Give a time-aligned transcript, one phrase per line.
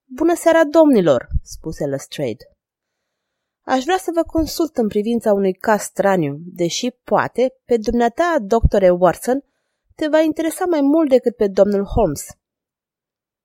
[0.04, 2.44] Bună seara, domnilor!" spuse Lestrade.
[3.60, 8.90] Aș vrea să vă consult în privința unui caz straniu, deși, poate, pe dumneata, doctore
[8.90, 9.44] Watson,
[9.94, 12.26] te va interesa mai mult decât pe domnul Holmes.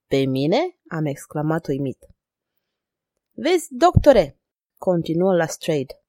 [0.08, 0.75] Pe mine?
[0.88, 2.06] Am exclamat uimit.
[3.32, 4.40] Vezi, doctore,
[4.78, 6.04] continuă la Strade,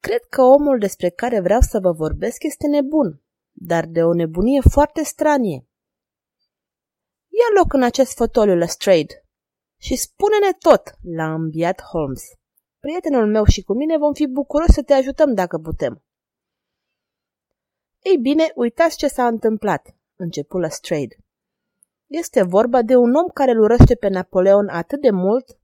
[0.00, 3.22] cred că omul despre care vreau să vă vorbesc este nebun,
[3.52, 5.66] dar de o nebunie foarte stranie.
[7.28, 9.24] Ia loc în acest fotoliu, Lestrade,
[9.76, 10.82] și spune-ne tot,
[11.16, 12.22] l-a îmbiat Holmes.
[12.78, 16.04] Prietenul meu și cu mine vom fi bucuroși să te ajutăm dacă putem.
[17.98, 21.21] Ei bine, uitați ce s-a întâmplat, începu Lestrade.
[22.12, 25.58] Este vorba de un om care îl urăște pe Napoleon atât de mult,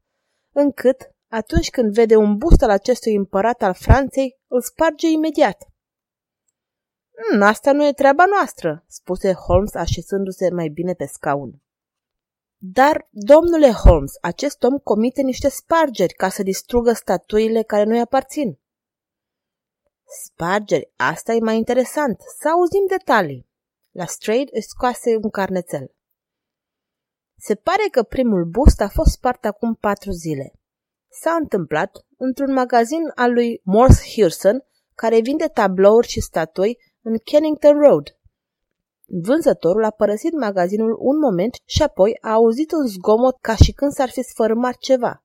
[0.55, 5.63] încât, atunci când vede un bust al acestui împărat al Franței, îl sparge imediat.
[7.33, 11.63] Mm, asta nu e treaba noastră, spuse Holmes așezându-se mai bine pe scaun.
[12.57, 18.59] Dar, domnule Holmes, acest om comite niște spargeri ca să distrugă statuile care nu-i aparțin.
[20.25, 22.21] Spargeri, asta e mai interesant.
[22.39, 23.49] Să auzim detalii.
[23.91, 25.93] La Strade îi scoase un carnețel.
[27.39, 30.53] Se pare că primul bust a fost spart acum patru zile.
[31.09, 34.65] S-a întâmplat într-un magazin al lui Morse Hewson,
[34.95, 38.17] care vinde tablouri și statui în Kennington Road.
[39.07, 43.93] Vânzătorul a părăsit magazinul un moment și apoi a auzit un zgomot ca și când
[43.93, 45.25] s-ar fi sfărâmat ceva.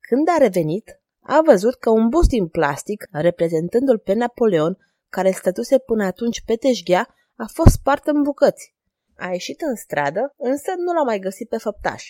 [0.00, 4.78] Când a revenit, a văzut că un bust din plastic, reprezentându-l pe Napoleon,
[5.08, 8.73] care stătuse până atunci pe teșghea, a fost spart în bucăți.
[9.16, 12.04] A ieșit în stradă, însă nu l-a mai găsit pe făptaș.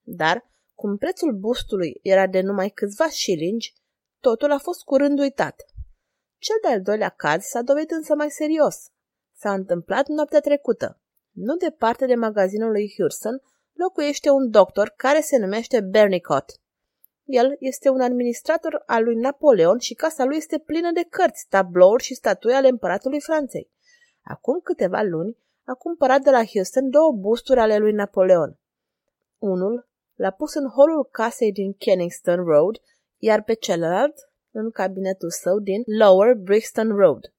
[0.00, 3.72] Dar, cum prețul bustului era de numai câțiva șilingi,
[4.20, 5.64] totul a fost curând uitat.
[6.38, 8.76] Cel de-al doilea caz s-a dovedit însă mai serios.
[9.34, 11.00] S-a întâmplat noaptea trecută.
[11.30, 16.60] Nu departe de magazinul lui Hurson locuiește un doctor care se numește Bernicott.
[17.24, 22.02] El este un administrator al lui Napoleon și casa lui este plină de cărți, tablouri
[22.02, 23.70] și statui ale împăratului Franței.
[24.22, 28.58] Acum câteva luni, a cumpărat de la Houston două busturi ale lui Napoleon.
[29.38, 32.76] Unul l-a pus în holul casei din Kenningston Road,
[33.16, 34.14] iar pe celălalt
[34.50, 37.34] în cabinetul său din Lower Brixton Road.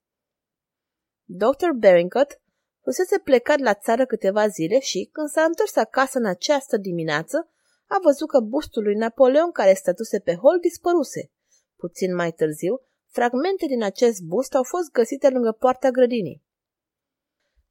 [1.24, 1.70] Dr.
[1.76, 2.42] Beringcott
[2.82, 7.50] fusese plecat la țară câteva zile și, când s-a întors acasă în această dimineață,
[7.88, 11.32] a văzut că bustul lui Napoleon care stătuse pe hol dispăruse.
[11.76, 16.44] Puțin mai târziu, fragmente din acest bust au fost găsite lângă poarta grădinii.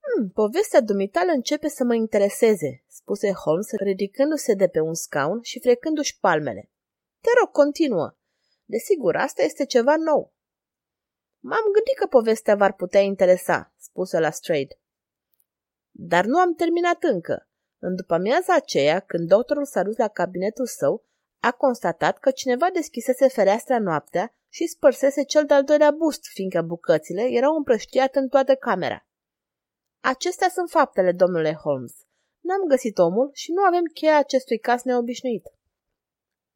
[0.04, 5.60] Hmm, povestea dumitale începe să mă intereseze, spuse Holmes, ridicându-se de pe un scaun și
[5.60, 6.70] frecându-și palmele.
[7.20, 8.16] Te rog, continuă.
[8.64, 10.34] Desigur, asta este ceva nou.
[11.38, 14.80] M-am gândit că povestea v-ar putea interesa, spuse la Strade.
[15.90, 17.48] Dar nu am terminat încă.
[17.78, 21.04] În după amiaza aceea, când doctorul s-a dus la cabinetul său,
[21.40, 27.22] a constatat că cineva deschisese fereastra noaptea și spărsese cel de-al doilea bust, fiindcă bucățile
[27.22, 29.06] erau împrăștiate în toată camera.
[30.04, 31.92] Acestea sunt faptele, domnule Holmes.
[32.40, 35.46] N-am găsit omul și nu avem cheia acestui caz neobișnuit.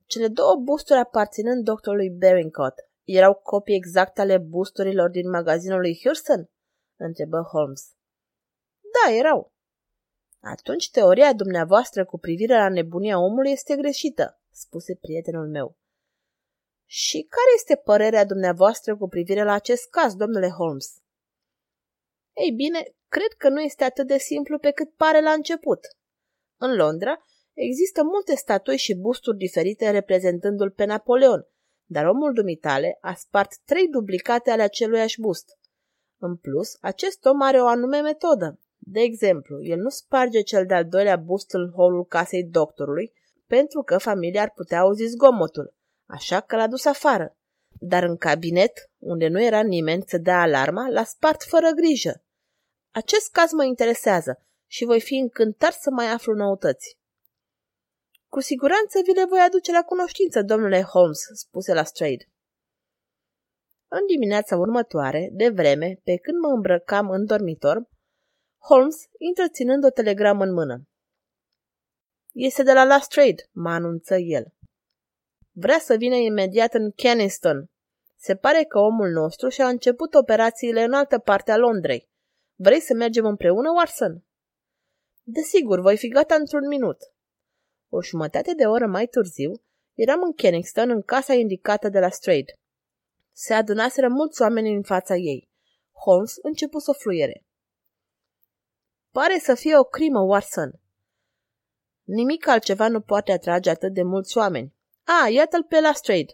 [0.06, 2.74] Cele două busturi aparținând doctorului Beringcott
[3.04, 6.50] erau copii exacte ale busturilor din magazinul lui Hurston?
[6.96, 7.94] întrebă Holmes.
[8.94, 9.52] Da, erau.
[10.40, 15.76] Atunci teoria dumneavoastră cu privire la nebunia omului este greșită, spuse prietenul meu.
[16.88, 21.03] Și care este părerea dumneavoastră cu privire la acest caz, domnule Holmes?
[22.32, 25.80] Ei bine, cred că nu este atât de simplu pe cât pare la început.
[26.56, 27.16] În Londra
[27.53, 31.47] există multe statui și busturi diferite reprezentându-l pe Napoleon,
[31.84, 35.58] dar omul dumitale a spart trei duplicate ale aceluiași bust.
[36.18, 38.60] În plus, acest om are o anume metodă.
[38.78, 43.12] De exemplu, el nu sparge cel de-al doilea bust în holul casei doctorului,
[43.47, 45.74] pentru că familia ar putea auzi zgomotul,
[46.06, 47.36] așa că l-a dus afară.
[47.80, 52.24] Dar în cabinet, unde nu era nimeni să dea alarma, l-a spart fără grijă.
[53.01, 56.98] Acest caz mă interesează și voi fi încântat să mai aflu noutăți.
[58.28, 62.25] Cu siguranță vi le voi aduce la cunoștință, domnule Holmes, spuse la Strade.
[63.89, 67.89] În dimineața următoare, de vreme, pe când mă îmbrăcam în dormitor,
[68.69, 70.89] Holmes intră ținând o telegramă în mână.
[72.33, 74.45] Este de la Last Trade, mă anunță el.
[75.51, 77.71] Vrea să vină imediat în Keniston.
[78.16, 82.15] Se pare că omul nostru și-a început operațiile în altă parte a Londrei.
[82.58, 84.24] Vrei să mergem împreună, Watson?
[85.22, 86.97] Desigur, voi fi gata într-un minut.
[87.88, 89.53] O jumătate de oră mai târziu,
[89.94, 92.53] eram în Kenningston, în casa indicată de la Strade.
[93.32, 95.50] Se adunaseră mulți oameni în fața ei.
[96.04, 97.44] Holmes început să fluiere.
[99.10, 100.80] Pare să fie o crimă, Watson.
[102.02, 104.74] Nimic altceva nu poate atrage atât de mulți oameni.
[105.04, 106.32] A, iată-l pe la Strade.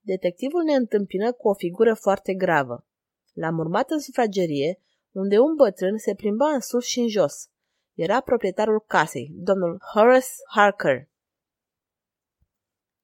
[0.00, 2.86] Detectivul ne întâmpină cu o figură foarte gravă.
[3.34, 4.80] L-am urmat în sufragerie,
[5.12, 7.48] unde un bătrân se plimba în sus și în jos.
[7.94, 11.08] Era proprietarul casei, domnul Horace Harker.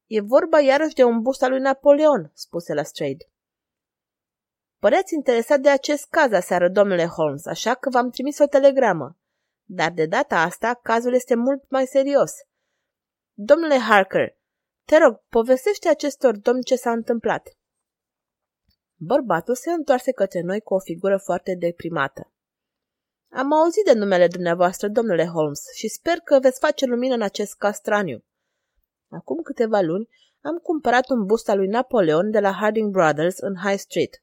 [0.06, 3.31] E vorba iarăși de un bust al lui Napoleon, spuse la Strade.
[4.79, 9.17] Păreți interesat de acest caz aseară, domnule Holmes, așa că v-am trimis o telegramă.
[9.65, 12.32] Dar de data asta, cazul este mult mai serios.
[13.32, 14.38] Domnule Harker,
[14.85, 17.49] te rog, povestește acestor domni ce s-a întâmplat.
[19.02, 22.32] Bărbatul se întoarse către noi cu o figură foarte deprimată.
[23.32, 27.55] Am auzit de numele dumneavoastră, domnule Holmes, și sper că veți face lumină în acest
[27.55, 28.25] caz straniu.
[29.11, 30.08] Acum câteva luni
[30.41, 34.23] am cumpărat un bust al lui Napoleon de la Harding Brothers în High Street.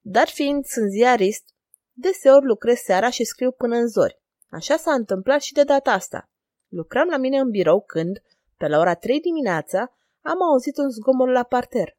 [0.00, 1.54] Dar fiind sunt ziarist,
[1.92, 4.20] deseori lucrez seara și scriu până în zori.
[4.50, 6.30] Așa s-a întâmplat și de data asta.
[6.68, 8.22] Lucram la mine în birou când,
[8.56, 11.96] pe la ora trei dimineața, am auzit un zgomot la parter.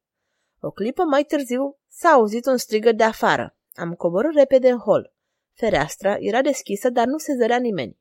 [0.60, 3.57] O clipă mai târziu s-a auzit un strigăt de afară.
[3.74, 5.13] Am coborât repede în hol.
[5.53, 8.00] Fereastra era deschisă, dar nu se zărea nimeni.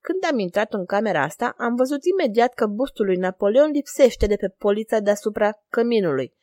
[0.00, 4.36] Când am intrat în camera asta, am văzut imediat că bustul lui Napoleon lipsește de
[4.36, 6.36] pe polița deasupra căminului.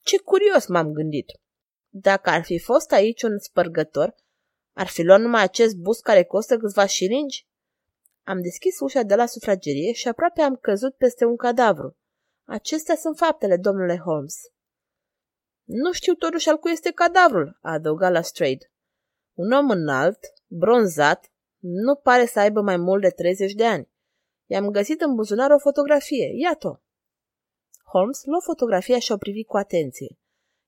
[0.00, 1.26] Ce curios m-am gândit!
[1.88, 4.14] Dacă ar fi fost aici un spărgător,
[4.72, 7.46] ar fi luat numai acest bust care costă câțiva șiringi?
[8.22, 11.96] Am deschis ușa de la sufragerie și aproape am căzut peste un cadavru.
[12.44, 14.51] Acestea sunt faptele, domnule Holmes.
[15.74, 18.72] Nu știu totuși al cui este cadavrul, a adăugat la Strade.
[19.34, 23.90] Un om înalt, bronzat, nu pare să aibă mai mult de 30 de ani.
[24.46, 26.30] I-am găsit în buzunar o fotografie.
[26.34, 26.76] Iată-o.
[27.84, 30.18] Holmes luă fotografia și o privi cu atenție.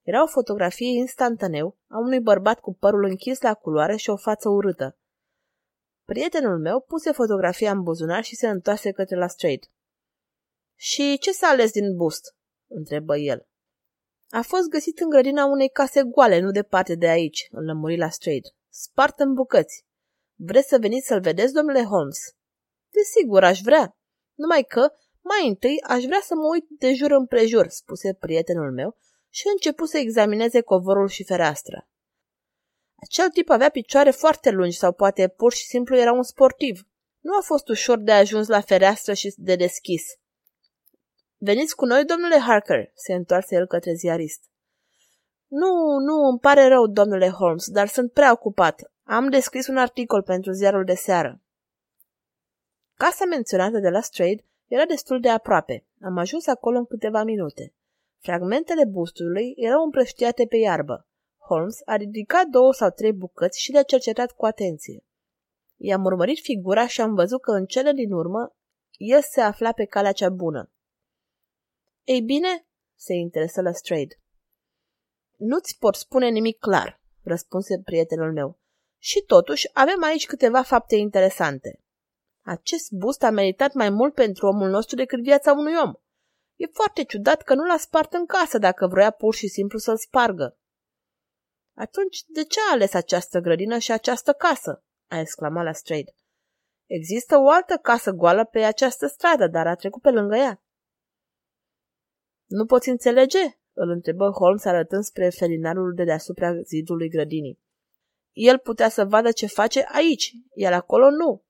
[0.02, 4.48] Era o fotografie instantaneu a unui bărbat cu părul închis la culoare și o față
[4.48, 4.98] urâtă.
[6.04, 9.70] Prietenul meu puse fotografia în buzunar și se întoarse către la Straight.
[10.74, 12.36] Și ce s-a ales din bust?"
[12.68, 13.48] întrebă el.
[14.30, 18.08] A fost găsit în grădina unei case goale, nu departe de aici, îl lămuri la
[18.08, 18.54] Straight.
[18.68, 19.84] Spart în bucăți.
[20.34, 22.18] Vreți să veniți să-l vedeți, domnule Holmes?
[22.90, 23.96] Desigur, aș vrea.
[24.34, 28.96] Numai că, mai întâi, aș vrea să mă uit de jur împrejur, spuse prietenul meu
[29.28, 31.88] și început să examineze covorul și fereastra.
[32.94, 36.88] Acel tip avea picioare foarte lungi sau poate pur și simplu era un sportiv.
[37.20, 40.02] Nu a fost ușor de ajuns la fereastră și de deschis.
[41.36, 44.44] Veniți cu noi, domnule Harker, se întoarse el către ziarist.
[45.46, 48.92] Nu, nu, îmi pare rău, domnule Holmes, dar sunt prea ocupat.
[49.02, 51.40] Am descris un articol pentru ziarul de seară.
[52.94, 55.86] Casa menționată de la Strade era destul de aproape.
[56.00, 57.74] Am ajuns acolo în câteva minute.
[58.18, 61.06] Fragmentele bustului erau împrăștiate pe iarbă.
[61.38, 65.04] Holmes a ridicat două sau trei bucăți și le-a cercetat cu atenție.
[65.76, 68.56] I-am urmărit figura și am văzut că în cele din urmă
[68.96, 70.70] el se afla pe calea cea bună.
[72.04, 74.20] Ei bine, se interesă la Strade.
[75.36, 78.58] Nu-ți pot spune nimic clar, răspunse prietenul meu.
[78.98, 81.80] Și totuși avem aici câteva fapte interesante.
[82.44, 85.92] Acest bust a meritat mai mult pentru omul nostru decât viața unui om.
[86.56, 89.96] E foarte ciudat că nu l-a spart în casă dacă vroia pur și simplu să-l
[89.96, 90.58] spargă.
[91.76, 94.84] Atunci, de ce a ales această grădină și această casă?
[95.08, 96.14] a exclamat la Strade.
[96.86, 100.63] Există o altă casă goală pe această stradă, dar a trecut pe lângă ea.
[102.58, 103.38] Nu poți înțelege?
[103.72, 107.60] îl întrebă Holmes arătând spre felinarul de deasupra zidului grădinii.
[108.32, 111.44] El putea să vadă ce face aici, iar acolo nu.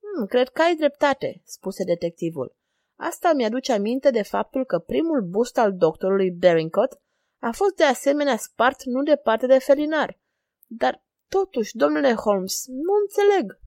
[0.00, 2.56] Hmm, cred că ai dreptate, spuse detectivul.
[2.96, 7.00] Asta mi-aduce aminte de faptul că primul bust al doctorului Beringcott
[7.38, 10.20] a fost de asemenea spart nu departe de felinar.
[10.66, 13.60] Dar, totuși, domnule Holmes, nu înțeleg.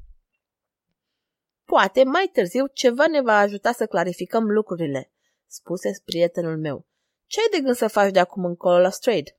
[1.66, 5.12] Poate, mai târziu, ceva ne va ajuta să clarificăm lucrurile,
[5.52, 6.86] spuse prietenul meu.
[7.26, 9.38] Ce ai de gând să faci de acum încolo la Strade?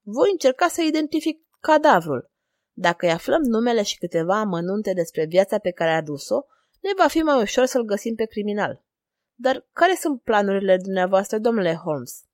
[0.00, 2.32] Voi încerca să identific cadavrul.
[2.72, 6.44] Dacă îi aflăm numele și câteva amănunte despre viața pe care a dus-o,
[6.80, 8.84] ne va fi mai ușor să-l găsim pe criminal.
[9.34, 12.24] Dar care sunt planurile dumneavoastră, domnule Holmes?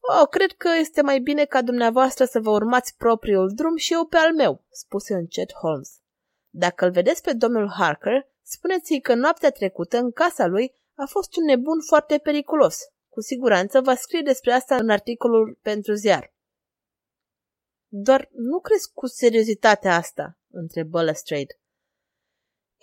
[0.00, 4.06] Oh, cred că este mai bine ca dumneavoastră să vă urmați propriul drum și eu
[4.06, 6.00] pe al meu, spuse încet Holmes.
[6.48, 11.36] Dacă îl vedeți pe domnul Harker, spuneți-i că noaptea trecută în casa lui a fost
[11.36, 12.78] un nebun foarte periculos.
[13.08, 16.34] Cu siguranță va scrie despre asta în articolul pentru ziar.
[17.88, 20.38] Doar nu crezi cu seriozitatea asta?
[20.50, 21.60] întrebă Lestrade.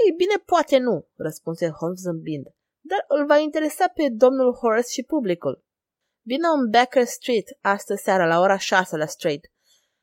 [0.06, 2.46] Ei bine, poate nu, răspunse Holmes zâmbind,
[2.80, 5.66] dar îl va interesa pe domnul Horace și publicul.
[6.22, 9.52] Vină în Baker Street astă seara la ora 6 la Straight.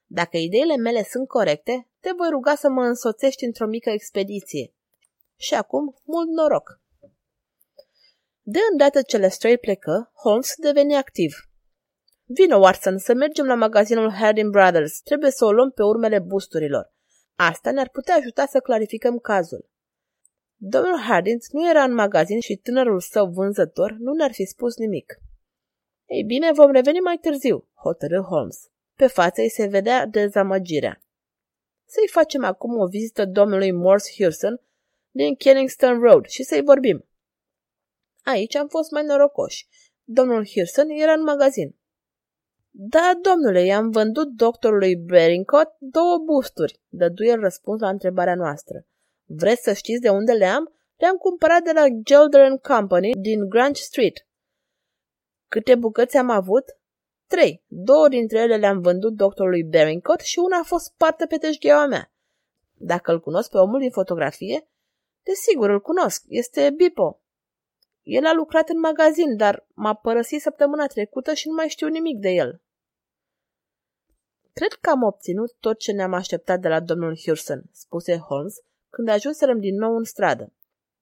[0.07, 4.75] Dacă ideile mele sunt corecte, te voi ruga să mă însoțești într-o mică expediție.
[5.37, 6.83] Și acum, mult noroc!
[8.47, 11.35] De îndată ce Lestrade plecă, Holmes deveni activ.
[12.25, 15.01] Vino, Watson, să mergem la magazinul Harding Brothers.
[15.01, 16.93] Trebuie să o luăm pe urmele busturilor.
[17.35, 19.71] Asta ne-ar putea ajuta să clarificăm cazul.
[20.57, 25.19] Domnul Harding nu era în magazin și tânărul său vânzător nu ne-ar fi spus nimic.
[26.07, 28.71] Ei bine, vom reveni mai târziu, hotărâ Holmes.
[28.97, 31.03] Pe față îi se vedea dezamăgirea.
[31.85, 34.61] Să-i facem acum o vizită domnului Morse Hewson
[35.11, 37.05] din Kenningston Road și să-i vorbim.
[38.25, 39.67] Aici am fost mai norocoși.
[40.05, 41.77] Domnul Hewson era în magazin.
[42.71, 48.87] Da, domnule, i-am vândut doctorului Beringcott două busturi, dădu el răspuns la întrebarea noastră.
[49.25, 50.73] Vreți să știți de unde le am?
[50.97, 54.27] Le-am cumpărat de la Gelder Company din Grant Street.
[55.49, 56.65] Câte bucăți am avut?
[57.27, 57.65] Trei.
[57.67, 62.13] Două dintre ele le-am vândut doctorului Beringcott și una a fost spartă pe teșgheaua mea.
[62.73, 64.69] Dacă îl cunosc pe omul din fotografie?
[65.23, 66.25] Desigur, îl cunosc.
[66.29, 67.24] Este Bipo.
[68.05, 72.19] El a lucrat în magazin, dar m-a părăsit săptămâna trecută și nu mai știu nimic
[72.19, 72.61] de el.
[74.53, 78.55] Cred că am obținut tot ce ne-am așteptat de la domnul Hurson, spuse Holmes,
[78.91, 80.53] când ajunserăm din nou în stradă.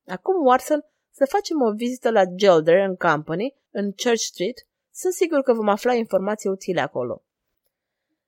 [0.07, 5.53] Acum, Watson, să facem o vizită la Gelder Company, în Church Street, sunt sigur că
[5.53, 7.23] vom afla informații utile acolo.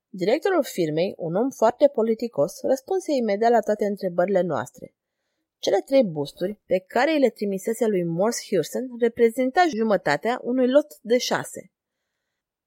[0.09, 4.95] Directorul firmei, un om foarte politicos, răspunse imediat la toate întrebările noastre.
[5.64, 10.87] Cele trei busturi, pe care îi le trimisese lui Morse Houston, reprezenta jumătatea unui lot
[11.00, 11.73] de șase.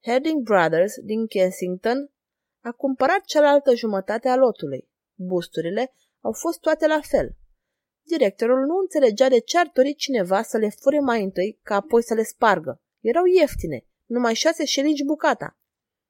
[0.04, 2.12] Harding Brothers din Kensington
[2.64, 4.90] a cumpărat cealaltă jumătate a lotului.
[5.16, 7.36] Busturile au fost toate la fel.
[8.02, 12.04] Directorul nu înțelegea de ce ar dori cineva să le fure mai întâi, ca apoi
[12.04, 12.82] să le spargă.
[13.00, 15.58] Erau ieftine, numai șase șelici bucata.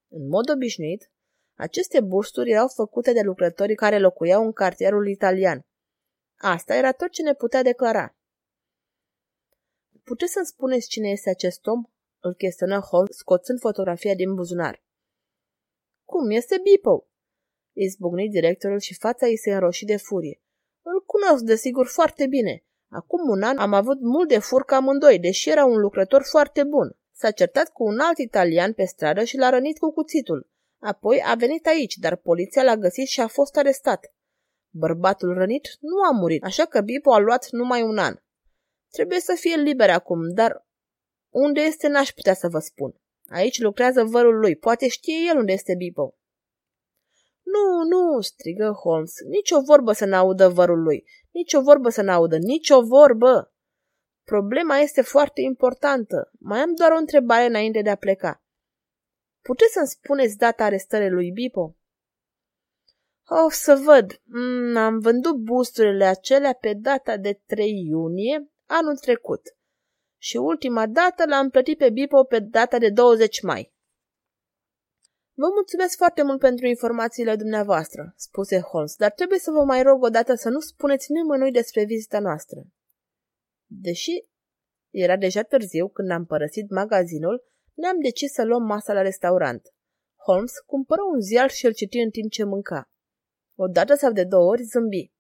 [0.08, 1.12] În mod obișnuit,
[1.58, 5.62] aceste busturi erau făcute de lucrătorii care locuiau în cartierul italian.
[6.38, 8.16] Asta era tot ce ne putea declara.
[10.04, 11.84] Puteți să-mi spuneți cine este acest om?
[12.20, 14.84] Îl chestionă Holmes, scoțând fotografia din buzunar.
[16.06, 17.08] Cum este Bipo?
[17.74, 20.42] Izbucni directorul și fața îi se înroși de furie.
[20.82, 22.64] Îl cunosc, desigur, foarte bine.
[22.90, 26.98] Acum un an am avut mult de furcă amândoi, deși era un lucrător foarte bun.
[27.12, 30.50] S-a certat cu un alt italian pe stradă și l-a rănit cu cuțitul.
[30.80, 34.12] Apoi a venit aici, dar poliția l-a găsit și a fost arestat.
[34.70, 38.16] Bărbatul rănit nu a murit, așa că Bipo a luat numai un an.
[38.90, 40.68] Trebuie să fie liber acum, dar
[41.30, 42.96] unde este n-aș putea să vă spun.
[43.30, 46.18] Aici lucrează vărul lui, poate știe el unde este Bipo.
[47.44, 52.02] Nu, nu, strigă Holmes, nici o vorbă să n-audă vărul lui, nici o vorbă să
[52.02, 53.54] n-audă, nici o vorbă.
[54.24, 56.32] Problema este foarte importantă.
[56.40, 58.44] Mai am doar o întrebare înainte de a pleca.
[59.42, 61.77] Puteți să-mi spuneți data arestării lui Bipo?
[63.30, 64.22] Oh, să văd.
[64.24, 69.42] Mm, am vândut busturile acelea pe data de 3 iunie anul trecut.
[70.18, 73.76] Și ultima dată l-am plătit pe Bipo pe data de 20 mai.
[75.34, 80.04] Vă mulțumesc foarte mult pentru informațiile dumneavoastră, spuse Holmes, dar trebuie să vă mai rog
[80.04, 82.60] o dată să nu spuneți nimănui despre vizita noastră.
[83.66, 84.12] Deși
[84.94, 89.74] era deja târziu când am părăsit magazinul, ne-am decis să luăm masa la restaurant.
[90.26, 92.92] Holmes cumpără un ziar și îl citi în timp ce mânca.
[93.60, 95.12] O dată sau de două ori zâmbi.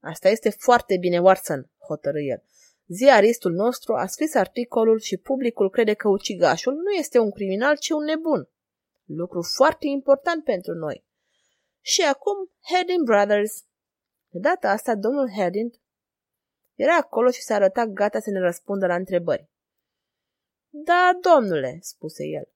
[0.00, 2.42] Asta este foarte bine, Watson, hotărâ el.
[2.86, 7.90] Ziaristul nostru a scris articolul și publicul crede că ucigașul nu este un criminal, ci
[7.90, 8.48] un nebun.
[9.04, 11.04] Lucru foarte important pentru noi.
[11.80, 13.64] Și acum, Heading Brothers.
[14.28, 15.72] De data asta, domnul Heading
[16.74, 19.50] era acolo și s-a arătat gata să ne răspundă la întrebări.
[20.68, 22.48] Da, domnule, spuse el.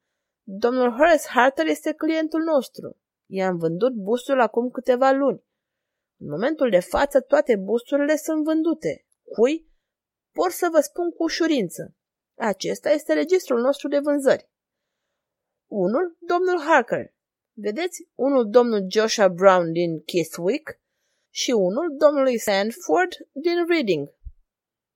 [0.42, 2.99] Domnul Horace Harter este clientul nostru.
[3.32, 5.44] I-am vândut bustul acum câteva luni.
[6.20, 9.06] În momentul de față, toate busturile sunt vândute.
[9.24, 9.70] Cui?
[10.32, 11.94] Pot să vă spun cu ușurință.
[12.38, 14.50] Acesta este registrul nostru de vânzări.
[15.70, 17.14] Unul, domnul Harker.
[17.52, 18.08] Vedeți?
[18.14, 20.80] Unul, domnul Joshua Brown din Keswick
[21.32, 24.08] și unul domnului Sandford din Reading.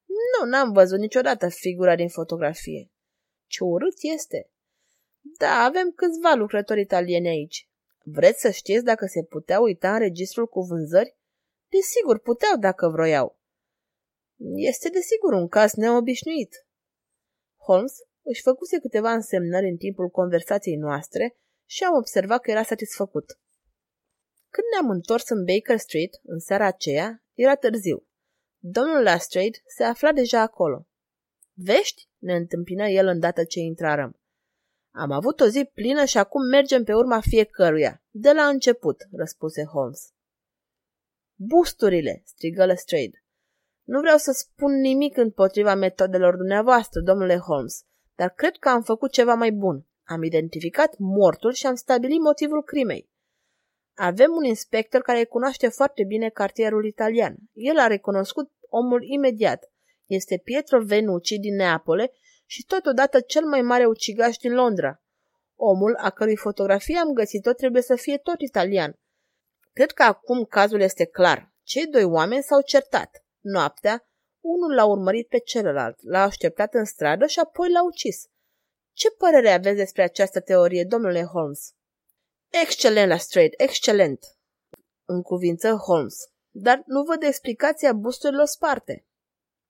[0.06, 2.90] Nu, n-am văzut niciodată figura din fotografie.
[3.46, 4.50] Ce urât este!
[5.20, 7.68] Da, avem câțiva lucrători italieni aici.
[8.06, 11.16] Vreți să știți dacă se putea uita în registrul cu vânzări?
[11.68, 13.38] Desigur, puteau dacă vroiau.
[14.54, 16.66] Este desigur un caz neobișnuit.
[17.56, 17.92] Holmes
[18.22, 23.38] își făcuse câteva însemnări în timpul conversației noastre și am observat că era satisfăcut.
[24.50, 28.06] Când ne-am întors în Baker Street, în seara aceea, era târziu.
[28.58, 30.86] Domnul Lestrade se afla deja acolo.
[31.52, 32.08] Vești?
[32.18, 34.18] ne întâmpină el îndată ce intrarăm.
[34.96, 38.02] Am avut o zi plină și acum mergem pe urma fiecăruia.
[38.10, 40.12] De la început, răspuse Holmes.
[41.34, 43.24] Busturile, strigă Lestrade.
[43.82, 47.84] Nu vreau să spun nimic împotriva metodelor dumneavoastră, domnule Holmes,
[48.14, 49.86] dar cred că am făcut ceva mai bun.
[50.04, 53.10] Am identificat mortul și am stabilit motivul crimei.
[53.94, 57.36] Avem un inspector care cunoaște foarte bine cartierul italian.
[57.52, 59.72] El a recunoscut omul imediat.
[60.06, 62.12] Este Pietro Venucci din Neapole
[62.46, 65.02] și totodată cel mai mare ucigaș din Londra.
[65.54, 68.94] Omul, a cărui fotografie am găsit-o, trebuie să fie tot italian.
[69.72, 71.52] Cred că acum cazul este clar.
[71.62, 73.24] Cei doi oameni s-au certat.
[73.40, 74.08] Noaptea,
[74.40, 78.24] unul l-a urmărit pe celălalt, l-a așteptat în stradă și apoi l-a ucis.
[78.92, 81.72] Ce părere aveți despre această teorie, domnule Holmes?
[82.62, 84.24] Excelent la straight, excelent,
[85.04, 86.14] în cuvință Holmes,
[86.50, 89.06] dar nu văd explicația busturilor sparte.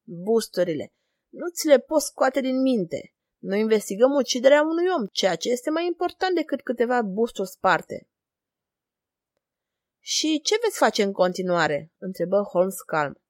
[0.03, 0.93] Busturile.
[1.35, 3.15] Nu ți le poți scoate din minte.
[3.39, 8.09] Noi investigăm uciderea unui om, ceea ce este mai important decât câteva busturi sparte.
[10.01, 11.93] Și ce veți face în continuare?
[11.99, 13.23] întrebă Holmes calm.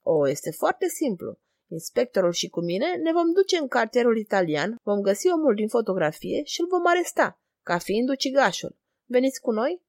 [0.00, 1.38] O, este foarte simplu.
[1.66, 6.42] Inspectorul și cu mine ne vom duce în cartierul italian, vom găsi omul din fotografie
[6.44, 8.76] și îl vom aresta, ca fiind ucigașul.
[9.04, 9.82] Veniți cu noi?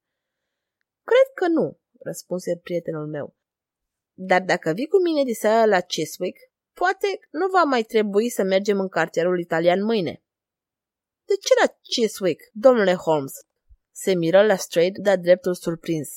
[1.04, 3.36] Cred că nu, răspunse prietenul meu.
[4.12, 6.49] Dar dacă vii cu mine diseară la Chiswick,
[6.82, 10.22] poate nu va mai trebui să mergem în cartierul italian mâine.
[11.24, 13.32] De ce la Chiswick, domnule Holmes?
[13.90, 16.08] Se miră la Straight, dar dreptul surprins.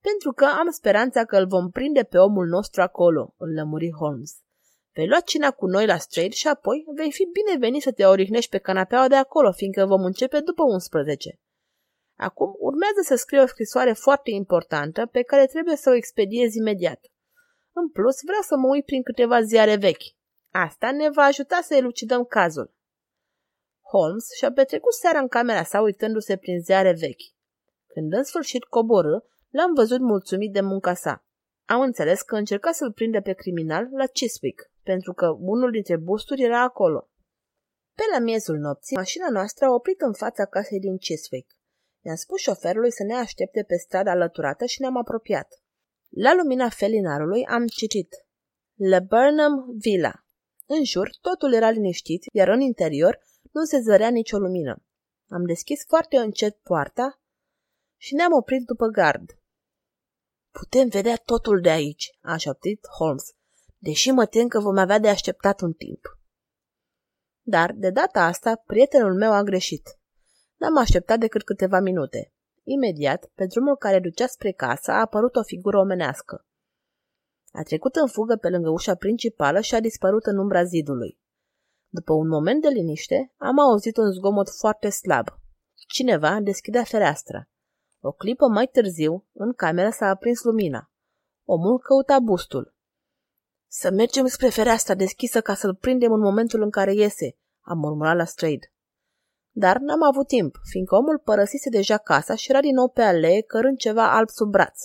[0.00, 4.32] Pentru că am speranța că îl vom prinde pe omul nostru acolo, îl lămuri Holmes.
[4.92, 8.50] Vei lua cina cu noi la Straight și apoi vei fi binevenit să te orihnești
[8.50, 11.40] pe canapeaua de acolo, fiindcă vom începe după 11.
[12.18, 17.00] Acum urmează să scriu o scrisoare foarte importantă pe care trebuie să o expediez imediat.
[17.80, 20.06] În plus, vreau să mă uit prin câteva ziare vechi.
[20.50, 22.74] Asta ne va ajuta să elucidăm cazul.
[23.90, 27.26] Holmes și-a petrecut seara în camera sa uitându-se prin ziare vechi.
[27.86, 29.18] Când în sfârșit coborâ,
[29.50, 31.24] l-am văzut mulțumit de munca sa.
[31.64, 36.42] Am înțeles că încerca să-l prinde pe criminal la Chiswick, pentru că unul dintre busturi
[36.42, 37.10] era acolo.
[37.94, 41.50] Pe la miezul nopții, mașina noastră a oprit în fața casei din Chiswick.
[42.04, 45.60] I-am spus șoferului să ne aștepte pe strada alăturată și ne-am apropiat.
[46.18, 48.14] La lumina felinarului am citit
[48.74, 50.24] Le Burnham Villa.
[50.66, 53.18] În jur totul era liniștit, iar în interior
[53.52, 54.84] nu se zărea nicio lumină.
[55.28, 57.20] Am deschis foarte încet poarta
[57.96, 59.38] și ne-am oprit după gard.
[60.50, 63.34] Putem vedea totul de aici, a șoptit Holmes,
[63.78, 66.18] deși mă tem că vom avea de așteptat un timp.
[67.42, 69.98] Dar, de data asta, prietenul meu a greșit.
[70.56, 72.30] N-am așteptat decât câteva minute.
[72.68, 76.46] Imediat, pe drumul care ducea spre casă, a apărut o figură omenească.
[77.52, 81.18] A trecut în fugă pe lângă ușa principală și a dispărut în umbra zidului.
[81.88, 85.26] După un moment de liniște, am auzit un zgomot foarte slab.
[85.74, 87.48] Cineva deschidea fereastra.
[88.00, 90.90] O clipă mai târziu, în cameră s-a aprins lumina.
[91.44, 92.74] Omul căuta bustul.
[93.66, 98.16] Să mergem spre fereastra deschisă ca să-l prindem în momentul în care iese, a murmurat
[98.16, 98.72] la Strade.
[99.58, 103.40] Dar n-am avut timp, fiindcă omul părăsise deja casa și era din nou pe alee,
[103.40, 104.78] cărând ceva alb sub braț.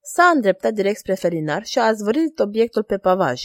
[0.00, 3.42] S-a îndreptat direct spre felinar și a zvârlit obiectul pe pavaj.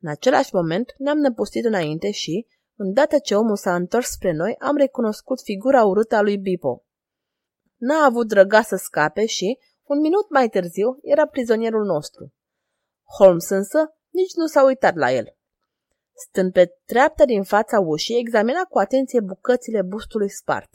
[0.00, 4.76] În același moment ne-am năpustit înainte și, îndată ce omul s-a întors spre noi, am
[4.76, 6.84] recunoscut figura urâtă a lui Bipo.
[7.76, 12.32] N-a avut drăga să scape și, un minut mai târziu, era prizonierul nostru.
[13.18, 15.36] Holmes însă nici nu s-a uitat la el.
[16.16, 20.70] Stând pe treapta din fața ușii, examina cu atenție bucățile bustului spart.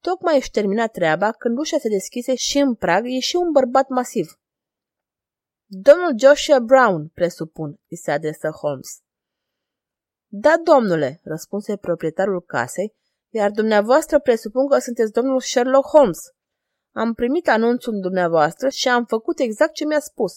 [0.00, 4.40] Tocmai își termina treaba când ușa se deschise și în prag ieși un bărbat masiv.
[5.66, 9.00] Domnul Joshua Brown, presupun, îi se adresă Holmes.
[10.26, 12.94] Da, domnule, răspunse proprietarul casei,
[13.28, 16.18] iar dumneavoastră presupun că sunteți domnul Sherlock Holmes.
[16.94, 20.32] Am primit anunțul dumneavoastră și am făcut exact ce mi-a spus.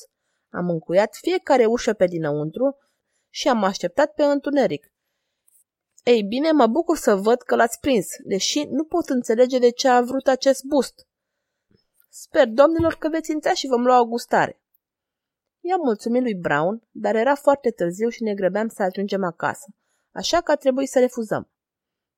[0.50, 2.78] Am încuiat fiecare ușă pe dinăuntru
[3.36, 4.92] și am așteptat pe întuneric.
[6.04, 9.88] Ei bine, mă bucur să văd că l-ați prins, deși nu pot înțelege de ce
[9.88, 11.08] a vrut acest bust.
[12.10, 14.62] Sper, domnilor, că veți intra și vom lua o gustare.
[15.60, 19.66] I-am mulțumit lui Brown, dar era foarte târziu și ne grăbeam să ajungem acasă,
[20.12, 21.52] așa că a trebuit să refuzăm.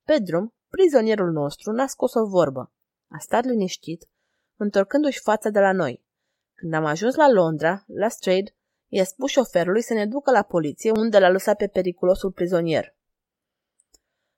[0.03, 2.73] Pe drum, prizonierul nostru n-a scos o vorbă.
[3.07, 4.09] A stat liniștit,
[4.55, 6.05] întorcându-și fața de la noi.
[6.53, 8.56] Când am ajuns la Londra, la Strade,
[8.87, 12.95] i-a spus șoferului să ne ducă la poliție, unde l-a lăsat pe periculosul prizonier.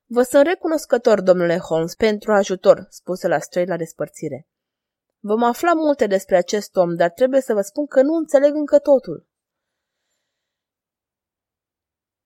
[0.06, 4.48] Vă sunt recunoscător, domnule Holmes, pentru ajutor, spuse la Strade la despărțire.
[5.18, 8.78] Vom afla multe despre acest om, dar trebuie să vă spun că nu înțeleg încă
[8.78, 9.28] totul.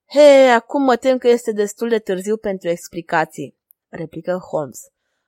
[0.07, 3.59] He, acum mă tem că este destul de târziu pentru explicații,
[3.89, 4.81] replică Holmes.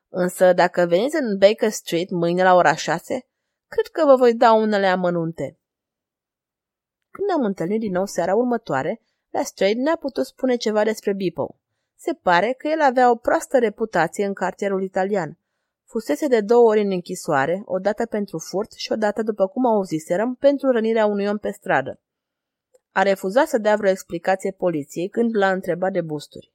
[0.09, 3.27] Însă, dacă veniți în Baker Street mâine la ora șase,
[3.69, 5.59] cred că vă voi da unele amănunte.
[7.17, 11.59] Când ne-am întâlnit din nou seara următoare, la Strade ne-a putut spune ceva despre Bipo.
[11.99, 15.39] Se pare că el avea o proastă reputație în cartierul italian.
[15.85, 19.67] Fusese de două ori în închisoare, o dată pentru furt și o dată, după cum
[19.67, 22.01] auziserăm, pentru rănirea unui om pe stradă.
[22.93, 26.53] A refuzat să dea vreo explicație poliției când l-a întrebat de busturi.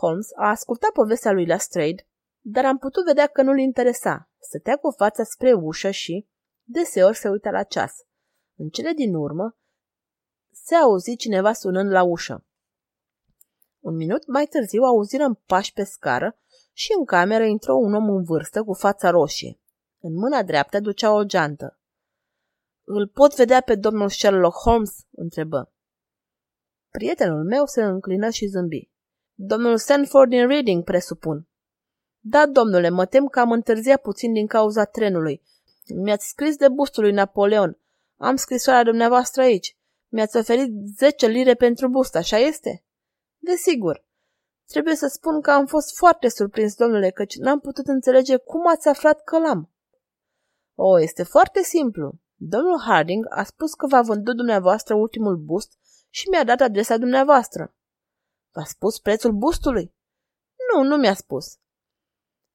[0.00, 2.06] Holmes a ascultat povestea lui la Strade,
[2.40, 4.30] dar am putut vedea că nu-l interesa.
[4.38, 6.28] Stătea cu fața spre ușă și,
[6.62, 7.94] deseori, se uita la ceas.
[8.56, 9.56] În cele din urmă,
[10.64, 12.44] se auzi cineva sunând la ușă.
[13.80, 16.38] Un minut mai târziu auzirăm pași pe scară
[16.72, 19.60] și în cameră intră un om în vârstă cu fața roșie.
[20.00, 21.78] În mâna dreaptă ducea o geantă.
[22.84, 25.72] Îl pot vedea pe domnul Sherlock Holmes?" întrebă.
[26.90, 28.90] Prietenul meu se înclină și zâmbi.
[29.34, 31.48] Domnul Sanford din Reading, presupun.
[32.20, 35.42] Da, domnule, mă tem că am întârziat puțin din cauza trenului.
[35.94, 37.78] Mi-ați scris de bustul lui Napoleon.
[38.16, 39.76] Am scrisoarea dumneavoastră aici.
[40.14, 42.84] Mi-ați oferit 10 lire pentru bust, așa este?
[43.38, 44.04] Desigur.
[44.66, 48.88] Trebuie să spun că am fost foarte surprins, domnule, căci n-am putut înțelege cum ați
[48.88, 49.72] aflat că l-am.
[50.74, 52.12] O, este foarte simplu.
[52.34, 55.78] Domnul Harding a spus că v-a vândut dumneavoastră ultimul bust
[56.10, 57.74] și mi-a dat adresa dumneavoastră.
[58.52, 59.94] V-a spus prețul bustului?
[60.72, 61.58] Nu, nu mi-a spus.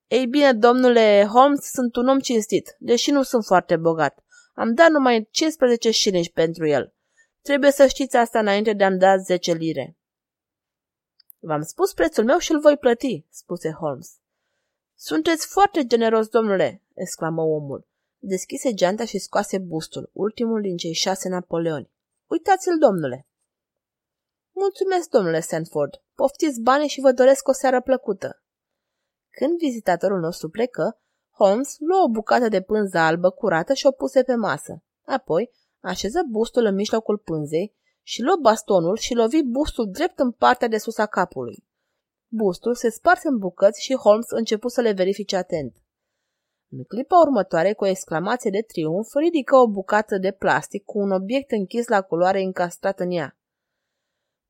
[0.07, 4.23] Ei bine, domnule Holmes, sunt un om cinstit, deși nu sunt foarte bogat.
[4.53, 6.93] Am dat numai 15 șilingi pentru el.
[7.41, 9.97] Trebuie să știți asta înainte de a-mi da 10 lire.
[11.39, 14.17] V-am spus prețul meu și îl voi plăti, spuse Holmes.
[14.95, 17.87] Sunteți foarte generos, domnule, exclamă omul.
[18.17, 21.91] Deschise geanta și scoase bustul, ultimul din cei șase Napoleoni.
[22.25, 23.27] Uitați-l, domnule.
[24.51, 26.01] Mulțumesc, domnule Sanford.
[26.15, 28.43] Poftiți bani și vă doresc o seară plăcută.
[29.29, 34.23] Când vizitatorul nostru plecă, Holmes luă o bucată de pânză albă curată și o puse
[34.23, 34.83] pe masă.
[35.05, 40.67] Apoi așeză bustul în mijlocul pânzei și luă bastonul și lovi bustul drept în partea
[40.67, 41.67] de sus a capului.
[42.27, 45.75] Bustul se sparse în bucăți și Holmes începu să le verifice atent.
[46.71, 51.11] În clipa următoare, cu o exclamație de triumf, ridică o bucată de plastic cu un
[51.11, 53.37] obiect închis la culoare încastrat în ea.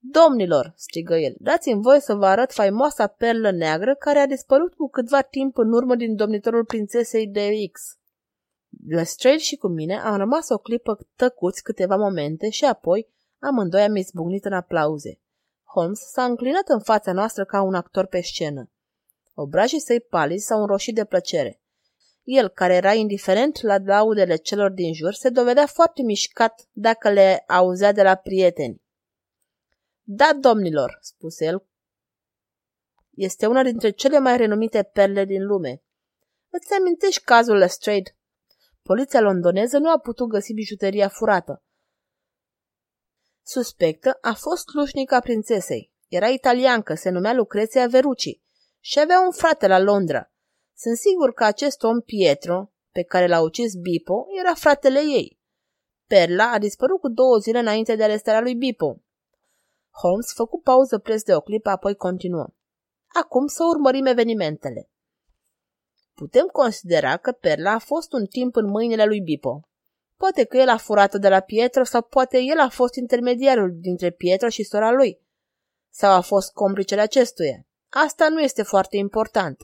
[0.02, 4.89] Domnilor, strigă el, dați-mi voie să vă arăt faimoasa perlă neagră care a dispărut cu
[4.89, 7.82] câtva timp în urmă din domnitorul prințesei de X.
[8.88, 13.08] Lestrade și cu mine am rămas o clipă tăcuți câteva momente și apoi
[13.39, 15.19] amândoi am izbucnit în aplauze.
[15.63, 18.71] Holmes s-a înclinat în fața noastră ca un actor pe scenă.
[19.34, 21.62] Obrajii săi palizi s-au înroșit de plăcere.
[22.23, 27.43] El, care era indiferent la laudele celor din jur, se dovedea foarte mișcat dacă le
[27.47, 28.82] auzea de la prieteni.
[30.03, 31.65] Da, domnilor, spuse el,
[33.10, 35.84] este una dintre cele mai renumite perle din lume.
[36.49, 38.17] Îți amintești cazul Lestrade?
[38.91, 41.63] Poliția londoneză nu a putut găsi bijuteria furată.
[43.45, 45.93] Suspectă a fost slușnica prințesei.
[46.08, 48.41] Era italiancă, se numea Lucreția Verucci
[48.80, 50.32] și avea un frate la Londra.
[50.75, 55.39] Sunt sigur că acest om Pietro, pe care l-a ucis Bipo, era fratele ei.
[56.08, 59.02] Perla a dispărut cu două zile înainte de arestarea lui Bipo.
[60.02, 62.47] Holmes făcu pauză preț de o clipă, apoi continuă.
[63.21, 64.88] Acum să urmărim evenimentele.
[66.19, 69.69] Putem considera că Perla a fost un timp în mâinile lui Bipo.
[70.17, 74.10] Poate că el a furat-o de la Pietro sau poate el a fost intermediarul dintre
[74.10, 75.19] Pietro și sora lui.
[75.89, 77.67] Sau a fost complicele acestuia.
[77.89, 79.58] Asta nu este foarte important.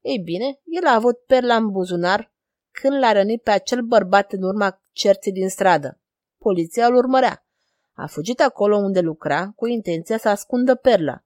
[0.00, 2.32] Ei bine, el a avut perla în buzunar
[2.70, 6.00] când l-a rănit pe acel bărbat în urma cerții din stradă.
[6.38, 7.46] Poliția îl urmărea.
[7.92, 11.23] A fugit acolo unde lucra cu intenția să ascundă perla.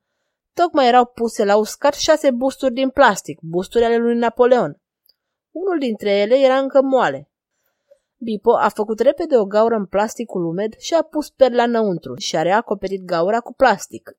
[0.63, 4.81] Tocmai erau puse la uscat șase busturi din plastic, busturi ale lui Napoleon.
[5.51, 7.31] Unul dintre ele era încă moale.
[8.17, 12.37] Bipo a făcut repede o gaură în plasticul umed și a pus perla înăuntru și
[12.37, 14.19] a reacoperit gaura cu plastic.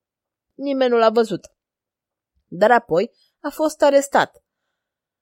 [0.54, 1.52] Nimeni nu l-a văzut.
[2.48, 4.44] Dar apoi a fost arestat.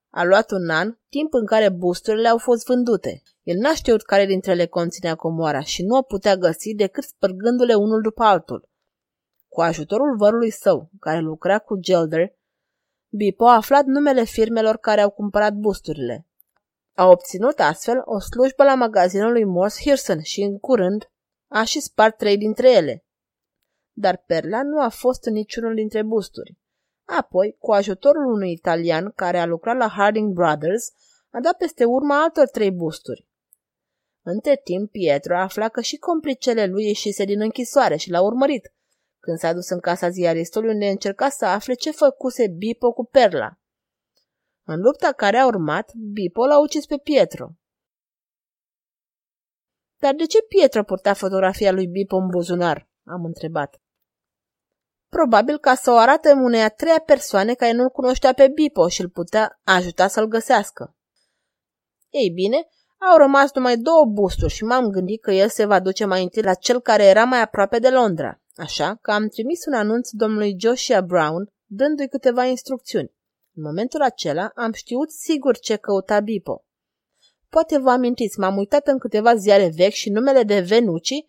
[0.10, 3.21] A luat un an, timp în care busturile au fost vândute.
[3.43, 7.73] El n-a știut care dintre ele conținea comoara și nu o putea găsi decât spărgându-le
[7.73, 8.69] unul după altul.
[9.58, 12.34] Cu ajutorul vărului său, care lucra cu Gelder,
[13.10, 16.28] Bipo a aflat numele firmelor care au cumpărat busturile.
[16.96, 21.12] A obținut astfel o slujbă la magazinul lui Morse Hirson și, în curând,
[21.48, 23.06] a și spart trei dintre ele.
[23.91, 26.58] Dar perla nu a fost în niciunul dintre busturi.
[27.06, 30.91] Apoi, cu ajutorul unui italian care a lucrat la Harding Brothers,
[31.30, 33.28] a dat peste urma altor trei busturi.
[34.22, 38.72] Între timp, Pietro a aflat că și complicele lui ieșise din închisoare și l-a urmărit.
[39.28, 43.60] Când s-a dus în casa ziaristului, unde încerca să afle ce făcuse Bipo cu Perla.
[44.63, 47.50] În lupta care a urmat, Bipo l-a ucis pe Pietro.
[49.98, 52.90] Dar de ce Pietro purta fotografia lui Bipo în buzunar?
[53.06, 53.82] Am întrebat.
[55.10, 59.02] Probabil ca să o arate unei a treia persoane care nu-l cunoștea pe Bipo și
[59.02, 60.96] îl putea ajuta să-l găsească.
[62.10, 62.68] Ei bine,
[63.12, 66.42] au rămas numai două busturi și m-am gândit că el se va duce mai întâi
[66.42, 70.56] la cel care era mai aproape de Londra, așa că am trimis un anunț domnului
[70.60, 73.15] Joshua Brown, dându-i câteva instrucțiuni.
[73.56, 76.65] În momentul acela am știut sigur ce căuta Bipo.
[77.50, 81.26] Poate vă amintiți, m-am uitat în câteva ziare vechi și numele de Venuci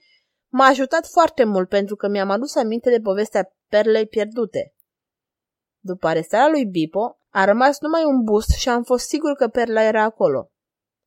[0.49, 4.75] m-a ajutat foarte mult pentru că mi-am adus aminte de povestea perlei pierdute.
[5.79, 9.83] După arestarea lui Bipo, a rămas numai un bust și am fost sigur că perla
[9.83, 10.51] era acolo.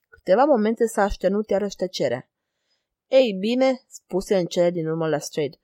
[0.09, 2.29] Câteva momente s-a aștenut iarăși tăcerea.
[3.07, 5.61] Ei bine, spuse în cele din urmă la Strade,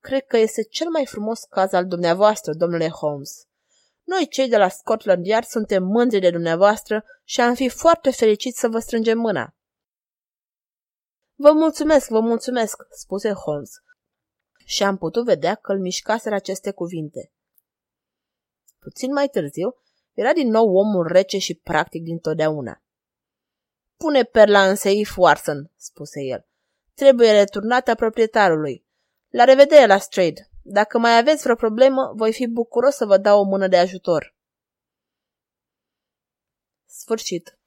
[0.00, 3.46] cred că este cel mai frumos caz al dumneavoastră, domnule Holmes.
[4.04, 8.58] Noi, cei de la Scotland Yard, suntem mândri de dumneavoastră și am fi foarte fericiți
[8.58, 9.56] să vă strângem mâna.
[11.34, 13.70] Vă mulțumesc, vă mulțumesc, spuse Holmes.
[14.64, 17.32] Și am putut vedea că îl mișcaseră aceste cuvinte.
[18.78, 19.76] Puțin mai târziu,
[20.12, 22.82] era din nou omul rece și practic din totdeauna.
[23.96, 26.46] Pune perla în seif, Watson, spuse el.
[26.94, 28.86] Trebuie returnată proprietarului.
[29.28, 30.50] La revedere la Strade.
[30.62, 34.36] Dacă mai aveți vreo problemă, voi fi bucuros să vă dau o mână de ajutor.
[36.86, 37.57] Sfârșit.